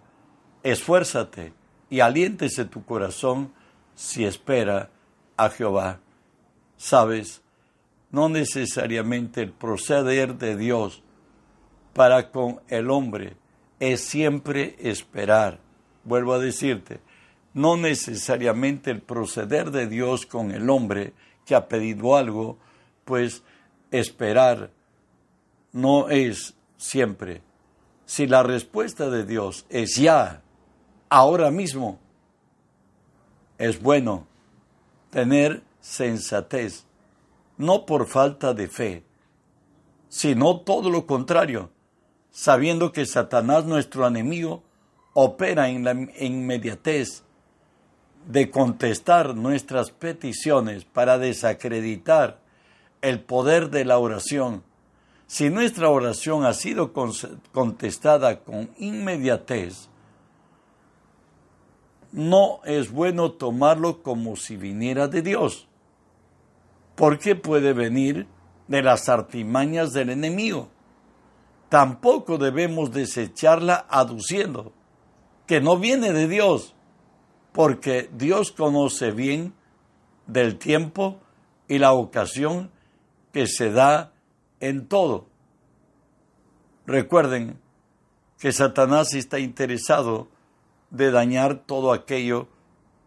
esfuérzate 0.64 1.54
y 1.90 2.02
aliéntese 2.02 2.66
tu 2.66 2.84
corazón 2.84 3.54
si 3.96 4.26
espera 4.26 4.90
a 5.38 5.50
Jehová. 5.50 6.00
Sabes, 6.76 7.42
no 8.12 8.30
necesariamente 8.30 9.42
el 9.42 9.52
proceder 9.52 10.36
de 10.36 10.56
Dios 10.58 11.02
para 11.94 12.30
con 12.30 12.62
el 12.68 12.92
hombre 12.92 13.38
es 13.80 14.02
siempre 14.02 14.76
esperar. 14.80 15.60
Vuelvo 16.04 16.34
a 16.34 16.40
decirte, 16.40 17.00
no 17.54 17.78
necesariamente 17.78 18.92
el 18.92 19.02
proceder 19.02 19.72
de 19.72 19.88
Dios 19.88 20.26
con 20.26 20.52
el 20.52 20.70
hombre 20.70 21.14
que 21.46 21.56
ha 21.56 21.68
pedido 21.68 22.16
algo, 22.16 22.58
pues 23.06 23.44
esperar 23.92 24.72
no 25.72 26.10
es 26.10 26.56
siempre. 26.78 27.42
Si 28.06 28.28
la 28.28 28.44
respuesta 28.44 29.10
de 29.10 29.26
Dios 29.26 29.66
es 29.70 29.96
ya, 29.96 30.42
ahora 31.10 31.52
mismo, 31.52 32.00
es 33.58 33.82
bueno 33.82 34.28
tener 35.10 35.64
sensatez, 35.80 36.86
no 37.58 37.86
por 37.86 38.08
falta 38.08 38.54
de 38.54 38.68
fe, 38.68 39.04
sino 40.10 40.60
todo 40.62 40.90
lo 40.90 41.06
contrario 41.08 41.72
sabiendo 42.38 42.92
que 42.92 43.08
Satanás, 43.08 43.66
nuestro 43.66 44.06
enemigo, 44.06 44.62
opera 45.14 45.70
en 45.70 45.84
la 45.84 45.94
inmediatez 46.20 47.24
de 48.28 48.52
contestar 48.52 49.36
nuestras 49.36 49.90
peticiones 49.92 50.86
para 50.86 51.18
desacreditar 51.18 52.40
el 53.02 53.22
poder 53.22 53.70
de 53.70 53.86
la 53.86 53.98
oración. 53.98 54.64
Si 55.26 55.50
nuestra 55.50 55.90
oración 55.90 56.46
ha 56.46 56.54
sido 56.54 56.94
contestada 57.52 58.42
con 58.42 58.70
inmediatez, 58.78 59.90
no 62.12 62.62
es 62.64 62.92
bueno 62.92 63.32
tomarlo 63.32 64.04
como 64.04 64.36
si 64.36 64.56
viniera 64.56 65.08
de 65.08 65.22
Dios, 65.22 65.68
porque 66.96 67.36
puede 67.36 67.74
venir 67.74 68.28
de 68.68 68.82
las 68.82 69.10
artimañas 69.10 69.92
del 69.94 70.10
enemigo 70.10 70.70
tampoco 71.70 72.38
debemos 72.38 72.92
desecharla 72.92 73.86
aduciendo 73.90 74.72
que 75.46 75.62
no 75.62 75.78
viene 75.78 76.12
de 76.14 76.28
Dios, 76.28 76.74
porque 77.52 78.10
Dios 78.14 78.52
conoce 78.52 79.12
bien 79.12 79.54
del 80.28 80.58
tiempo 80.58 81.20
y 81.68 81.80
la 81.80 81.94
ocasión 81.94 82.70
que 83.34 83.48
se 83.48 83.72
da 83.72 84.12
en 84.60 84.88
todo. 84.88 85.28
Recuerden 86.86 87.60
que 88.40 88.52
Satanás 88.52 89.14
está 89.14 89.40
interesado 89.40 90.28
de 90.90 91.12
dañar 91.12 91.64
todo 91.66 91.92
aquello 91.92 92.48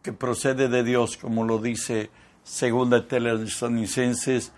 que 0.03 0.13
procede 0.13 0.69
de 0.69 0.83
Dios, 0.83 1.17
como 1.17 1.45
lo 1.45 1.59
dice 1.59 2.11
segunda 2.43 3.07
Tesalonicenses 3.07 4.53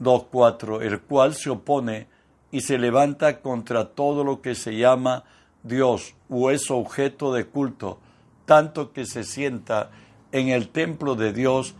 2.4, 0.00 0.82
el 0.82 1.00
cual 1.00 1.34
se 1.34 1.50
opone 1.50 2.08
y 2.50 2.62
se 2.62 2.78
levanta 2.78 3.40
contra 3.40 3.90
todo 3.90 4.24
lo 4.24 4.40
que 4.40 4.54
se 4.54 4.76
llama 4.76 5.24
Dios 5.62 6.14
o 6.28 6.50
es 6.50 6.70
objeto 6.70 7.32
de 7.32 7.46
culto, 7.46 8.00
tanto 8.48 8.94
que 8.94 9.04
se 9.04 9.24
sienta 9.24 9.90
en 10.32 10.48
el 10.48 10.70
templo 10.70 11.16
de 11.16 11.34
Dios 11.34 11.74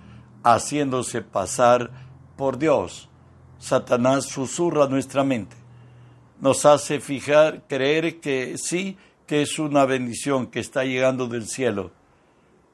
haciéndose 0.44 1.22
pasar 1.22 1.90
por 2.36 2.58
Dios. 2.58 3.08
Satanás 3.58 4.26
susurra 4.26 4.86
nuestra 4.86 5.24
mente, 5.24 5.56
nos 6.42 6.66
hace 6.66 7.00
fijar, 7.00 7.62
creer 7.66 8.20
que 8.20 8.58
sí, 8.58 8.98
que 9.26 9.40
es 9.40 9.58
una 9.58 9.86
bendición 9.86 10.46
que 10.46 10.60
está 10.60 10.84
llegando 10.84 11.26
del 11.26 11.48
cielo, 11.48 11.90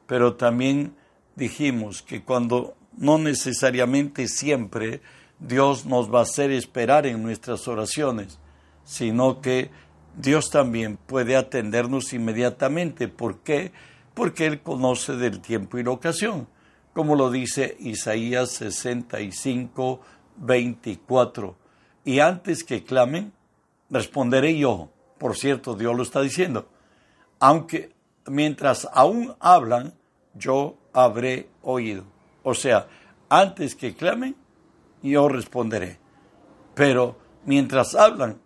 pero 0.09 0.35
también 0.35 0.97
dijimos 1.37 2.03
que 2.03 2.25
cuando 2.25 2.75
no 2.97 3.19
necesariamente 3.19 4.27
siempre 4.27 5.03
Dios 5.39 5.87
nos 5.87 6.13
va 6.13 6.19
a 6.19 6.23
hacer 6.23 6.51
esperar 6.51 7.07
en 7.07 7.23
nuestras 7.23 7.69
oraciones, 7.69 8.41
sino 8.85 9.41
que 9.41 9.71
Dios 10.17 10.51
también 10.51 10.97
puede 10.97 11.37
atendernos 11.37 12.13
inmediatamente. 12.13 13.09
¿Por 13.09 13.39
qué? 13.39 13.73
Porque 14.15 14.47
Él 14.47 14.61
conoce 14.61 15.17
del 15.17 15.41
tiempo 15.41 15.79
y 15.79 15.83
la 15.83 15.91
ocasión, 15.91 16.47
como 16.93 17.17
lo 17.17 17.31
dice 17.31 17.77
Isaías 17.81 18.51
65, 18.51 20.01
24. 20.37 21.57
Y 22.05 22.21
antes 22.21 22.63
que 22.63 22.85
clamen, 22.85 23.33
responderé 23.91 24.57
yo. 24.57 24.91
Por 25.19 25.37
cierto, 25.37 25.75
Dios 25.75 25.97
lo 25.97 26.03
está 26.03 26.21
diciendo. 26.21 26.69
Aunque 27.41 27.93
mientras 28.27 28.89
aún 28.93 29.35
hablan, 29.41 29.95
yo 30.35 30.77
habré 30.93 31.49
oído. 31.63 32.05
O 32.43 32.55
sea, 32.55 32.87
antes 33.29 33.75
que 33.75 33.95
clamen, 33.95 34.37
yo 35.03 35.29
responderé. 35.29 35.99
Pero 36.75 37.17
mientras 37.45 37.95
hablan, 37.95 38.39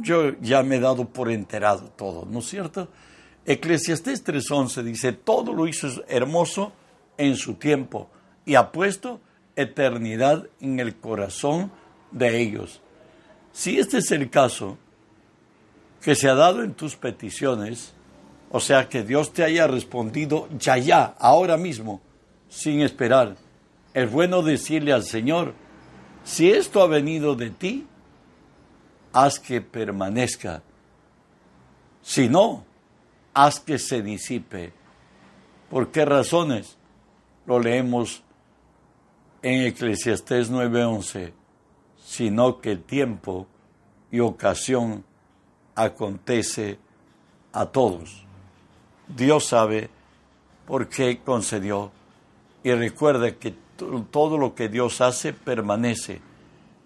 yo 0.00 0.38
ya 0.40 0.62
me 0.62 0.76
he 0.76 0.80
dado 0.80 1.08
por 1.08 1.30
enterado 1.30 1.90
todo, 1.96 2.26
¿no 2.30 2.40
es 2.40 2.48
cierto? 2.48 2.88
Eclesiastés 3.44 4.24
3.11 4.24 4.82
dice, 4.82 5.12
todo 5.12 5.52
lo 5.52 5.68
hizo 5.68 5.88
hermoso 6.08 6.72
en 7.16 7.36
su 7.36 7.54
tiempo 7.54 8.10
y 8.44 8.54
ha 8.56 8.72
puesto 8.72 9.20
eternidad 9.54 10.48
en 10.60 10.80
el 10.80 10.96
corazón 10.96 11.70
de 12.10 12.40
ellos. 12.40 12.80
Si 13.52 13.78
este 13.78 13.98
es 13.98 14.10
el 14.10 14.30
caso 14.30 14.78
que 16.02 16.14
se 16.14 16.28
ha 16.28 16.34
dado 16.34 16.62
en 16.62 16.74
tus 16.74 16.96
peticiones, 16.96 17.94
o 18.50 18.60
sea, 18.60 18.88
que 18.88 19.02
Dios 19.02 19.32
te 19.32 19.44
haya 19.44 19.66
respondido 19.66 20.48
ya, 20.58 20.76
ya, 20.78 21.14
ahora 21.18 21.56
mismo, 21.56 22.00
sin 22.48 22.80
esperar, 22.80 23.36
es 23.94 24.10
bueno 24.10 24.42
decirle 24.42 24.92
al 24.92 25.04
Señor, 25.04 25.54
si 26.24 26.50
esto 26.50 26.82
ha 26.82 26.86
venido 26.86 27.34
de 27.34 27.50
ti, 27.50 27.86
haz 29.16 29.38
que 29.38 29.62
permanezca. 29.62 30.62
Si 32.02 32.28
no, 32.28 32.66
haz 33.32 33.58
que 33.60 33.78
se 33.78 34.02
disipe. 34.02 34.74
¿Por 35.70 35.90
qué 35.90 36.04
razones? 36.04 36.76
Lo 37.46 37.58
leemos 37.58 38.22
en 39.40 39.62
Eclesiastés 39.68 40.50
9:11, 40.50 41.32
sino 42.04 42.60
que 42.60 42.76
tiempo 42.76 43.46
y 44.10 44.20
ocasión 44.20 45.02
acontece 45.74 46.78
a 47.54 47.64
todos. 47.64 48.22
Dios 49.08 49.46
sabe 49.46 49.88
por 50.66 50.90
qué 50.90 51.20
concedió 51.24 51.90
y 52.62 52.70
recuerda 52.72 53.32
que 53.32 53.54
todo 54.10 54.36
lo 54.36 54.54
que 54.54 54.68
Dios 54.68 55.00
hace 55.00 55.32
permanece 55.32 56.20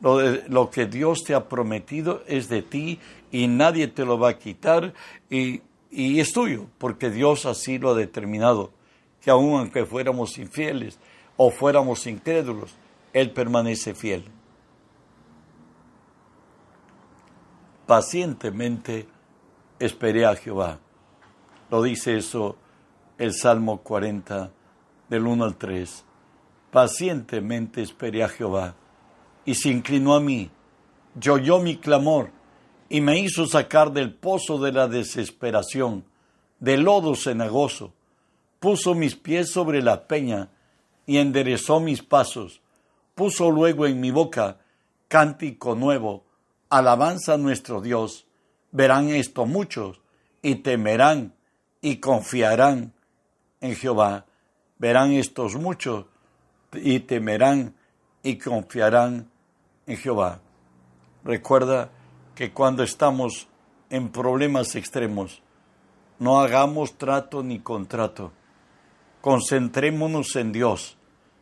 lo, 0.00 0.70
que 0.70 0.86
Dios 0.86 1.24
te 1.24 1.34
ha 1.34 1.48
prometido 1.48 2.22
es 2.26 2.48
de 2.48 2.62
ti 2.62 2.98
y 3.30 3.48
nadie 3.48 3.88
te 3.88 4.04
lo 4.04 4.18
va 4.18 4.30
a 4.30 4.38
quitar 4.38 4.94
y, 5.28 5.62
y 5.90 6.20
es 6.20 6.32
tuyo, 6.32 6.66
porque 6.78 7.10
Dios 7.10 7.46
así 7.46 7.78
lo 7.78 7.90
ha 7.90 7.94
determinado, 7.94 8.70
que 9.20 9.30
aun 9.30 9.58
aunque 9.58 9.84
fuéramos 9.84 10.38
infieles 10.38 10.98
o 11.36 11.50
fuéramos 11.50 12.06
incrédulos, 12.06 12.74
Él 13.12 13.30
permanece 13.30 13.94
fiel. 13.94 14.24
Pacientemente 17.86 19.06
esperé 19.78 20.24
a 20.24 20.36
Jehová. 20.36 20.78
Lo 21.70 21.82
dice 21.82 22.16
eso 22.16 22.56
el 23.18 23.34
Salmo 23.34 23.82
40 23.82 24.50
del 25.08 25.26
1 25.26 25.44
al 25.44 25.56
3. 25.56 26.04
Pacientemente 26.70 27.82
esperé 27.82 28.22
a 28.22 28.28
Jehová 28.28 28.76
y 29.44 29.54
se 29.54 29.70
inclinó 29.70 30.14
a 30.14 30.20
mí, 30.20 30.50
y 31.20 31.28
oyó 31.28 31.58
mi 31.58 31.76
clamor, 31.76 32.30
y 32.88 33.00
me 33.00 33.18
hizo 33.18 33.46
sacar 33.46 33.92
del 33.92 34.14
pozo 34.14 34.58
de 34.58 34.72
la 34.72 34.88
desesperación, 34.88 36.04
del 36.58 36.82
lodo 36.82 37.14
cenagoso, 37.14 37.92
puso 38.58 38.94
mis 38.94 39.16
pies 39.16 39.50
sobre 39.50 39.82
la 39.82 40.06
peña, 40.06 40.50
y 41.06 41.18
enderezó 41.18 41.80
mis 41.80 42.02
pasos, 42.02 42.60
puso 43.14 43.50
luego 43.50 43.86
en 43.86 44.00
mi 44.00 44.10
boca 44.10 44.58
cántico 45.08 45.74
nuevo, 45.74 46.24
alabanza 46.68 47.34
a 47.34 47.36
nuestro 47.36 47.80
Dios. 47.80 48.26
Verán 48.70 49.08
esto 49.08 49.44
muchos, 49.44 50.00
y 50.40 50.56
temerán, 50.56 51.34
y 51.82 51.96
confiarán 51.96 52.94
en 53.60 53.74
Jehová. 53.74 54.26
Verán 54.78 55.12
estos 55.12 55.56
muchos, 55.56 56.06
y 56.72 57.00
temerán, 57.00 57.74
y 58.22 58.36
confiarán 58.36 59.30
en 59.86 59.96
Jehová. 59.96 60.40
Recuerda 61.24 61.90
que 62.34 62.52
cuando 62.52 62.82
estamos 62.82 63.48
en 63.90 64.10
problemas 64.10 64.74
extremos, 64.76 65.42
no 66.18 66.40
hagamos 66.40 66.96
trato 66.98 67.42
ni 67.42 67.60
contrato. 67.60 68.32
Concentrémonos 69.20 70.36
en 70.36 70.52
Dios. 70.52 70.96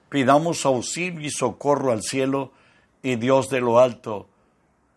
Pidamos 0.09 0.64
auxilio 0.64 1.21
y 1.21 1.31
socorro 1.31 1.93
al 1.93 2.03
cielo 2.03 2.53
y 3.03 3.17
Dios 3.17 3.49
de 3.51 3.61
lo 3.61 3.79
alto 3.79 4.29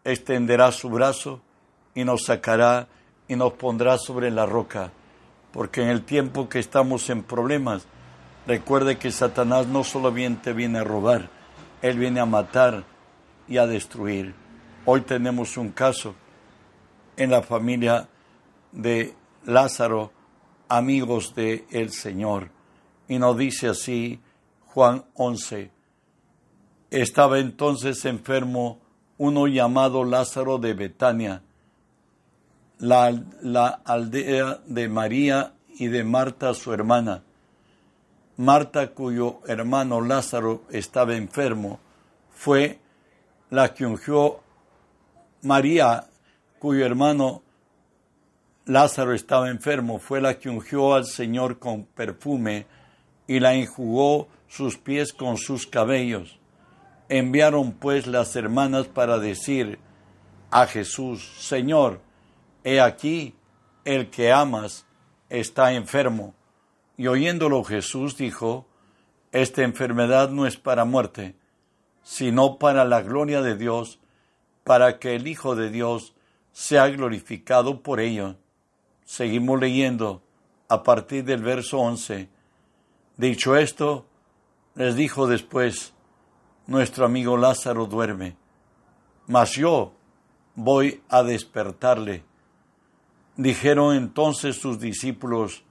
extenderá 0.03 0.71
su 0.71 0.89
brazo 0.89 1.41
y 1.93 2.03
nos 2.03 2.25
sacará 2.25 2.87
y 3.27 3.35
nos 3.35 3.53
pondrá 3.53 3.97
sobre 3.97 4.31
la 4.31 4.45
roca. 4.45 4.91
Porque 5.51 5.81
en 5.81 5.89
el 5.89 6.03
tiempo 6.03 6.49
que 6.49 6.59
estamos 6.59 7.09
en 7.09 7.23
problemas, 7.23 7.85
recuerde 8.47 8.97
que 8.97 9.11
Satanás 9.11 9.67
no 9.67 9.83
solamente 9.83 10.53
viene 10.53 10.79
a 10.79 10.83
robar, 10.83 11.29
él 11.81 11.97
viene 11.97 12.19
a 12.19 12.25
matar 12.25 12.83
y 13.47 13.57
a 13.57 13.67
destruir. 13.67 14.33
Hoy 14.85 15.01
tenemos 15.01 15.57
un 15.57 15.71
caso 15.71 16.15
en 17.17 17.31
la 17.31 17.41
familia 17.41 18.07
de 18.71 19.15
Lázaro, 19.45 20.11
amigos 20.67 21.35
del 21.35 21.65
el 21.71 21.91
Señor. 21.91 22.49
Y 23.07 23.19
nos 23.19 23.37
dice 23.37 23.67
así 23.69 24.19
Juan 24.67 25.03
11. 25.15 25.71
Estaba 26.89 27.39
entonces 27.39 28.05
enfermo 28.05 28.79
uno 29.17 29.47
llamado 29.47 30.03
Lázaro 30.03 30.57
de 30.57 30.73
Betania, 30.73 31.43
la, 32.79 33.11
la 33.41 33.67
aldea 33.85 34.61
de 34.65 34.89
María 34.89 35.53
y 35.77 35.87
de 35.87 36.03
Marta 36.03 36.53
su 36.53 36.73
hermana. 36.73 37.23
Marta, 38.41 38.87
cuyo 38.87 39.39
hermano 39.45 40.01
Lázaro 40.01 40.63
estaba 40.71 41.15
enfermo, 41.15 41.79
fue 42.31 42.79
la 43.51 43.71
que 43.71 43.85
ungió 43.85 44.39
María, 45.43 46.07
cuyo 46.57 46.83
hermano 46.83 47.43
Lázaro 48.65 49.13
estaba 49.13 49.47
enfermo, 49.51 49.99
fue 49.99 50.21
la 50.21 50.39
que 50.39 50.49
ungió 50.49 50.95
al 50.95 51.05
Señor 51.05 51.59
con 51.59 51.83
perfume 51.83 52.65
y 53.27 53.39
la 53.39 53.53
enjugó 53.53 54.27
sus 54.47 54.75
pies 54.75 55.13
con 55.13 55.37
sus 55.37 55.67
cabellos. 55.67 56.39
Enviaron 57.09 57.73
pues 57.73 58.07
las 58.07 58.35
hermanas 58.35 58.87
para 58.87 59.19
decir 59.19 59.77
a 60.49 60.65
Jesús, 60.65 61.31
Señor, 61.37 62.01
he 62.63 62.81
aquí, 62.81 63.35
el 63.85 64.09
que 64.09 64.31
amas 64.31 64.87
está 65.29 65.73
enfermo. 65.73 66.33
Y 67.01 67.07
oyéndolo 67.07 67.63
Jesús 67.63 68.15
dijo, 68.15 68.67
esta 69.31 69.63
enfermedad 69.63 70.29
no 70.29 70.45
es 70.45 70.57
para 70.57 70.85
muerte, 70.85 71.35
sino 72.03 72.59
para 72.59 72.85
la 72.85 73.01
gloria 73.01 73.41
de 73.41 73.57
Dios, 73.57 73.99
para 74.63 74.99
que 74.99 75.15
el 75.15 75.27
Hijo 75.27 75.55
de 75.55 75.71
Dios 75.71 76.13
sea 76.51 76.87
glorificado 76.89 77.81
por 77.81 78.01
ello. 78.01 78.35
Seguimos 79.03 79.59
leyendo 79.59 80.21
a 80.69 80.83
partir 80.83 81.23
del 81.23 81.41
verso 81.41 81.79
11. 81.79 82.29
Dicho 83.17 83.55
esto, 83.55 84.05
les 84.75 84.95
dijo 84.95 85.25
después, 85.25 85.95
nuestro 86.67 87.05
amigo 87.05 87.35
Lázaro 87.35 87.87
duerme, 87.87 88.37
mas 89.25 89.53
yo 89.53 89.93
voy 90.53 91.01
a 91.09 91.23
despertarle. 91.23 92.23
Dijeron 93.37 93.95
entonces 93.95 94.55
sus 94.55 94.79
discípulos, 94.79 95.63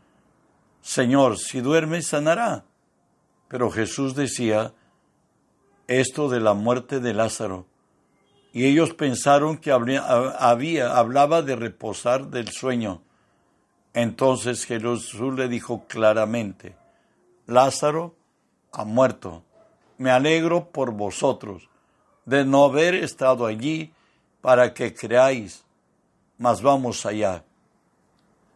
Señor, 0.83 1.39
si 1.39 1.61
duerme, 1.61 2.03
sanará. 2.03 2.65
Pero 3.49 3.71
Jesús 3.71 4.15
decía 4.15 4.73
esto 5.87 6.29
de 6.29 6.41
la 6.41 6.55
muerte 6.55 7.01
de 7.01 7.15
Lázaro. 7.15 7.67
Y 8.53 8.65
ellos 8.67 8.95
pensaron 8.95 9.59
que 9.59 9.73
había, 9.73 10.97
hablaba 10.97 11.43
de 11.43 11.57
reposar 11.57 12.29
del 12.29 12.49
sueño. 12.49 13.03
Entonces 13.93 14.65
Jesús 14.65 15.35
le 15.35 15.49
dijo 15.49 15.85
claramente, 15.87 16.77
Lázaro 17.47 18.15
ha 18.73 18.85
muerto. 18.85 19.43
Me 19.99 20.11
alegro 20.11 20.71
por 20.71 20.93
vosotros 20.93 21.69
de 22.25 22.45
no 22.45 22.65
haber 22.65 22.95
estado 22.95 23.47
allí 23.47 23.93
para 24.41 24.73
que 24.73 24.95
creáis, 24.95 25.65
mas 26.39 26.63
vamos 26.63 27.05
allá. 27.05 27.45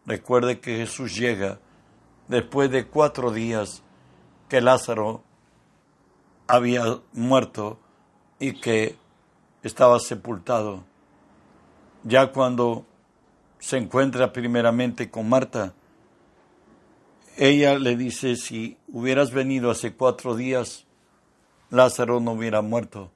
Recuerde 0.05 0.59
que 0.59 0.77
Jesús 0.77 1.15
llega 1.15 1.59
después 2.27 2.71
de 2.71 2.87
cuatro 2.87 3.31
días 3.31 3.83
que 4.49 4.61
Lázaro 4.61 5.23
había 6.47 6.99
muerto 7.13 7.79
y 8.39 8.59
que 8.59 8.95
estaba 9.63 9.99
sepultado. 9.99 10.83
Ya 12.03 12.31
cuando 12.31 12.85
se 13.59 13.77
encuentra 13.77 14.31
primeramente 14.31 15.09
con 15.09 15.27
Marta, 15.27 15.73
ella 17.37 17.77
le 17.79 17.97
dice, 17.97 18.35
si 18.35 18.77
hubieras 18.87 19.31
venido 19.31 19.71
hace 19.71 19.93
cuatro 19.93 20.35
días, 20.35 20.85
Lázaro 21.69 22.19
no 22.19 22.33
hubiera 22.33 22.61
muerto. 22.61 23.11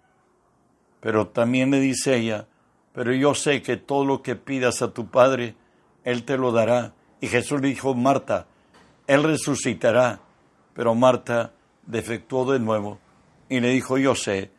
Pero 1.00 1.28
también 1.28 1.72
le 1.72 1.80
dice 1.80 2.18
ella, 2.18 2.48
pero 2.94 3.14
yo 3.14 3.36
sé 3.36 3.62
que 3.62 3.78
todo 3.78 4.04
lo 4.04 4.22
que 4.22 4.36
pidas 4.36 4.82
a 4.82 4.92
tu 4.92 5.08
Padre, 5.08 5.56
Él 6.04 6.26
te 6.26 6.38
lo 6.38 6.52
dará. 6.52 6.94
Y 7.22 7.28
Jesús 7.28 7.62
le 7.62 7.70
dijo, 7.70 7.94
Marta, 7.94 8.48
Él 9.10 9.24
resucitará. 9.24 10.22
Pero 10.76 10.94
Marta 10.94 11.52
defectuó 11.86 12.50
de 12.54 12.60
nuevo 12.60 13.00
y 13.50 13.60
le 13.60 13.70
dijo, 13.70 13.98
yo 13.98 14.14
sé 14.14 14.52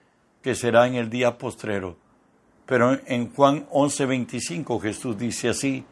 que 0.42 0.56
será 0.56 0.88
en 0.88 0.96
el 0.96 1.08
día 1.08 1.38
postrero. 1.38 1.96
Pero 2.66 2.98
en 3.06 3.32
Juan 3.32 3.68
11:25 3.70 4.82
Jesús 4.82 5.16
dice 5.16 5.50
así, 5.50 5.84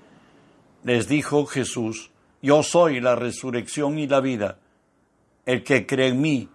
les 0.82 1.06
dijo 1.08 1.46
Jesús, 1.46 2.10
yo 2.42 2.64
soy 2.64 3.00
la 3.00 3.14
resurrección 3.14 3.96
y 3.96 4.08
la 4.08 4.20
vida. 4.20 4.58
El 5.46 5.62
que 5.62 5.86
cree 5.86 6.08
en 6.08 6.20
mí, 6.20 6.48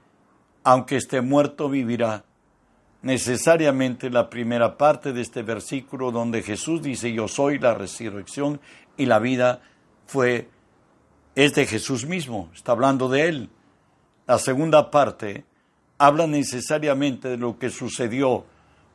aunque 0.65 0.97
esté 0.97 1.21
muerto, 1.21 1.69
vivirá. 1.69 2.25
Necesariamente 3.01 4.09
la 4.09 4.29
primera 4.29 4.77
parte 4.77 5.13
de 5.13 5.21
este 5.21 5.41
versículo 5.41 6.11
donde 6.11 6.41
Jesús 6.41 6.81
dice, 6.81 7.13
yo 7.13 7.29
soy 7.29 7.59
la 7.59 7.73
resurrección 7.73 8.59
y 8.97 9.05
la 9.05 9.19
vida, 9.19 9.61
fue, 10.05 10.49
es 11.35 11.53
de 11.55 11.65
Jesús 11.65 12.05
mismo, 12.05 12.49
está 12.53 12.73
hablando 12.73 13.09
de 13.09 13.27
él. 13.27 13.49
La 14.27 14.37
segunda 14.37 14.91
parte 14.91 15.45
habla 15.97 16.27
necesariamente 16.27 17.29
de 17.29 17.37
lo 17.37 17.57
que 17.57 17.69
sucedió 17.69 18.45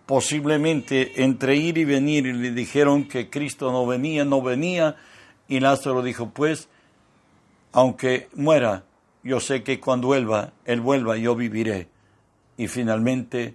posiblemente 0.07 1.23
entre 1.23 1.57
ir 1.57 1.77
y 1.77 1.85
venir 1.85 2.27
y 2.27 2.33
le 2.33 2.51
dijeron 2.53 3.05
que 3.05 3.29
Cristo 3.29 3.71
no 3.71 3.87
venía, 3.87 4.25
no 4.25 4.41
venía, 4.41 4.97
y 5.49 5.61
Lázaro 5.61 6.03
dijo, 6.03 6.31
pues, 6.31 6.69
aunque 7.73 8.29
muera, 8.35 8.85
yo 9.23 9.41
sé 9.41 9.63
que 9.63 9.81
cuando 9.81 10.09
vuelva, 10.09 10.53
Él 10.65 10.81
vuelva, 10.81 11.19
yo 11.19 11.35
viviré. 11.35 11.89
Y 12.57 12.69
finalmente, 12.69 13.55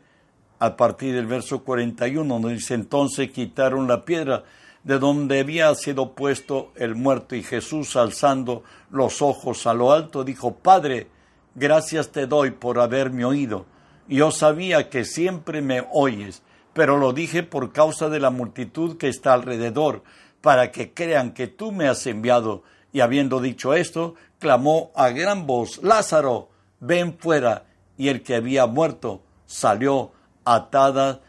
a 0.60 0.78
partir 0.78 1.16
del 1.16 1.26
verso 1.26 1.64
41, 1.64 2.40
nos 2.40 2.52
dice, 2.52 2.76
entonces 2.76 3.32
quitaron 3.32 3.88
la 3.88 4.06
piedra 4.06 4.44
de 4.84 5.00
donde 5.00 5.40
había 5.40 5.74
sido 5.76 6.14
puesto 6.14 6.72
el 6.76 6.96
muerto, 6.96 7.36
y 7.36 7.44
Jesús, 7.44 7.96
alzando 7.96 8.64
los 8.92 9.22
ojos 9.22 9.66
a 9.66 9.74
lo 9.74 9.92
alto, 9.92 10.24
dijo, 10.24 10.56
Padre, 10.56 11.08
gracias 11.56 12.12
te 12.12 12.28
doy 12.28 12.52
por 12.52 12.80
haberme 12.80 13.24
oído. 13.26 13.66
Yo 14.08 14.32
sabía 14.32 14.90
que 14.90 15.06
siempre 15.06 15.62
me 15.62 15.88
oyes, 15.92 16.44
pero 16.74 16.98
lo 16.98 17.14
dije 17.14 17.44
por 17.44 17.72
causa 17.72 18.10
de 18.10 18.20
la 18.20 18.30
multitud 18.30 18.98
que 18.98 19.08
está 19.08 19.34
alrededor, 19.34 20.04
para 20.42 20.72
que 20.72 20.94
crean 20.94 21.34
que 21.34 21.48
tú 21.48 21.72
me 21.72 21.88
has 21.88 22.06
enviado. 22.06 22.64
Y 22.92 23.00
habiendo 23.00 23.40
dicho 23.40 23.74
esto, 23.74 24.16
clamó 24.40 24.92
a 24.96 25.10
gran 25.10 25.48
voz, 25.48 25.82
Lázaro, 25.82 26.50
ven 26.82 27.18
fuera. 27.18 27.66
Y 27.98 28.10
el 28.10 28.24
que 28.24 28.36
había 28.36 28.66
muerto 28.66 29.22
salió 29.46 30.12
atada 30.44 31.22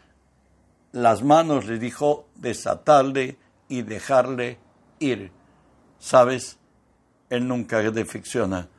las 0.91 1.23
manos, 1.23 1.65
le 1.65 1.79
dijo, 1.79 2.27
desatarle 2.35 3.37
y 3.67 3.81
dejarle 3.81 4.59
ir. 4.99 5.31
¿Sabes? 5.99 6.57
Él 7.29 7.47
nunca 7.47 7.81
defecciona 7.91 8.69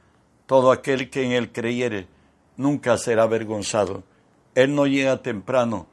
todo 0.46 0.70
aquel 0.70 1.10
que 1.10 1.24
en 1.24 1.32
él 1.32 1.52
creyere 1.52 2.06
nunca 2.56 2.96
será 2.96 3.24
avergonzado. 3.24 4.04
Él 4.54 4.74
no 4.74 4.86
llega 4.86 5.22
temprano, 5.22 5.86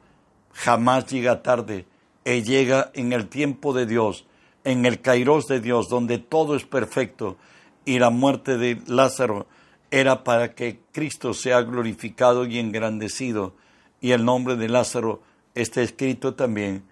jamás 0.52 1.06
llega 1.06 1.42
tarde. 1.42 1.86
Él 2.24 2.44
llega 2.44 2.90
en 2.94 3.12
el 3.12 3.28
tiempo 3.28 3.74
de 3.74 3.84
Dios, 3.84 4.24
en 4.62 4.86
el 4.86 5.02
kairos 5.02 5.46
de 5.46 5.60
Dios, 5.60 5.88
donde 5.88 6.18
todo 6.18 6.56
es 6.56 6.64
perfecto. 6.64 7.36
Y 7.84 7.98
la 7.98 8.08
muerte 8.08 8.56
de 8.56 8.80
Lázaro 8.86 9.46
era 9.90 10.24
para 10.24 10.54
que 10.54 10.80
Cristo 10.92 11.34
sea 11.34 11.60
glorificado 11.62 12.46
y 12.46 12.58
engrandecido. 12.58 13.54
Y 14.00 14.12
el 14.12 14.24
nombre 14.24 14.56
de 14.56 14.68
Lázaro 14.68 15.20
está 15.54 15.82
escrito 15.82 16.34
también 16.34 16.84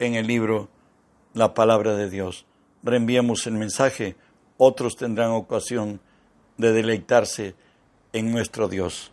en 0.00 0.14
el 0.14 0.26
libro 0.26 0.68
La 1.32 1.54
Palabra 1.54 1.94
de 1.94 2.10
Dios. 2.10 2.44
Reenviamos 2.82 3.46
el 3.46 3.54
mensaje, 3.54 4.16
otros 4.56 4.96
tendrán 4.96 5.30
ocasión 5.30 6.00
de 6.56 6.72
deleitarse 6.72 7.54
en 8.12 8.32
nuestro 8.32 8.68
Dios. 8.68 9.12